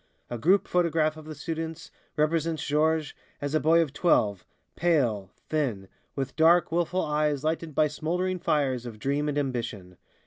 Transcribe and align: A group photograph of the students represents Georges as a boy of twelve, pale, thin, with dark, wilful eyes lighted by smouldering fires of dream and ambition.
A 0.31 0.39
group 0.39 0.67
photograph 0.67 1.15
of 1.15 1.25
the 1.25 1.35
students 1.35 1.91
represents 2.17 2.65
Georges 2.65 3.13
as 3.39 3.53
a 3.53 3.59
boy 3.59 3.81
of 3.83 3.93
twelve, 3.93 4.43
pale, 4.75 5.29
thin, 5.49 5.89
with 6.15 6.35
dark, 6.35 6.71
wilful 6.71 7.05
eyes 7.05 7.43
lighted 7.43 7.75
by 7.75 7.87
smouldering 7.87 8.39
fires 8.39 8.87
of 8.87 8.97
dream 8.97 9.29
and 9.29 9.37
ambition. 9.37 9.97